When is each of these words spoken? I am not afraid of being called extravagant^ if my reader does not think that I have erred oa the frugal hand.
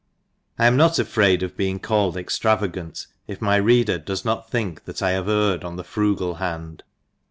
I 0.57 0.65
am 0.65 0.77
not 0.77 0.97
afraid 0.97 1.43
of 1.43 1.55
being 1.55 1.77
called 1.77 2.15
extravagant^ 2.15 3.05
if 3.27 3.39
my 3.39 3.57
reader 3.57 3.99
does 3.99 4.25
not 4.25 4.49
think 4.49 4.85
that 4.85 5.03
I 5.03 5.11
have 5.11 5.29
erred 5.29 5.63
oa 5.63 5.75
the 5.75 5.83
frugal 5.83 6.37
hand. 6.41 6.81